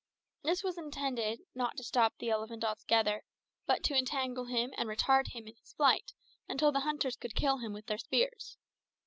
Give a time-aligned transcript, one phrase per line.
[0.41, 3.23] This was intended not to stop the elephant altogether,
[3.67, 6.11] but to entangle and retard him in his flight,
[6.49, 8.57] until the hunters could kill him with their spears.